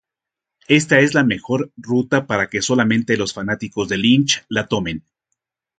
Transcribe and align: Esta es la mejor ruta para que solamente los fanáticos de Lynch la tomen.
Esta 0.67 0.99
es 0.99 1.13
la 1.13 1.23
mejor 1.23 1.71
ruta 1.77 2.25
para 2.25 2.49
que 2.49 2.63
solamente 2.63 3.17
los 3.17 3.35
fanáticos 3.35 3.87
de 3.87 3.99
Lynch 3.99 4.43
la 4.49 4.65
tomen. 4.67 5.03